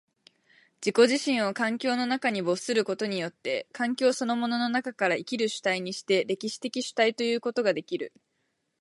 [0.83, 8.11] 自己自身を環境の中に没することによって、環境そのものの中から生きる主体にして、歴史的主体ということができる。